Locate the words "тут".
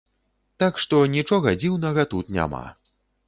2.13-2.33